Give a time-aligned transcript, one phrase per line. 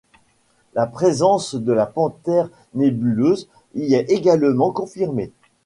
[0.73, 5.31] La présence de la Panthère nébuleuse y est également confirmée.